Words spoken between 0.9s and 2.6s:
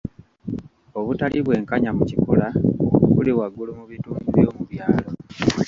Obutali bwenkanya mu kikula